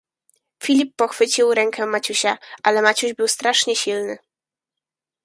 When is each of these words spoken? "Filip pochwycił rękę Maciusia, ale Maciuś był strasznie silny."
"Filip 0.63 0.93
pochwycił 0.97 1.53
rękę 1.53 1.85
Maciusia, 1.85 2.37
ale 2.63 2.81
Maciuś 2.81 3.13
był 3.13 3.27
strasznie 3.27 3.75
silny." 3.75 4.17